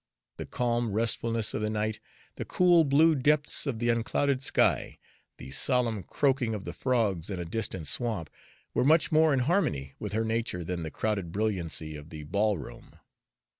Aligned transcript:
The 0.37 0.47
calm 0.47 0.93
restfulness 0.93 1.53
of 1.53 1.61
the 1.61 1.69
night, 1.69 1.99
the 2.35 2.43
cool 2.43 2.83
blue 2.83 3.13
depths 3.13 3.67
of 3.67 3.77
the 3.77 3.89
unclouded 3.89 4.41
sky, 4.41 4.97
the 5.37 5.51
solemn 5.51 6.01
croaking 6.01 6.55
of 6.55 6.63
the 6.63 6.73
frogs 6.73 7.29
in 7.29 7.39
a 7.39 7.45
distant 7.45 7.85
swamp, 7.85 8.31
were 8.73 8.83
much 8.83 9.11
more 9.11 9.31
in 9.31 9.41
harmony 9.41 9.93
with 9.99 10.13
her 10.13 10.25
nature 10.25 10.63
than 10.63 10.81
the 10.81 10.89
crowded 10.89 11.31
brilliancy 11.31 11.95
of 11.95 12.09
the 12.09 12.23
ball 12.23 12.57
room. 12.57 12.97